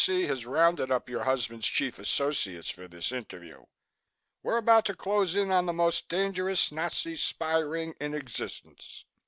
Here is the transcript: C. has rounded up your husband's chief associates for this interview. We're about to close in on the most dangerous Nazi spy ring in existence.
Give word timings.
C. 0.03 0.23
has 0.23 0.47
rounded 0.47 0.91
up 0.91 1.09
your 1.11 1.25
husband's 1.25 1.67
chief 1.67 1.99
associates 1.99 2.71
for 2.71 2.87
this 2.87 3.11
interview. 3.11 3.65
We're 4.41 4.57
about 4.57 4.83
to 4.85 4.95
close 4.95 5.35
in 5.35 5.51
on 5.51 5.67
the 5.67 5.73
most 5.73 6.09
dangerous 6.09 6.71
Nazi 6.71 7.15
spy 7.15 7.59
ring 7.59 7.93
in 7.99 8.15
existence. 8.15 9.05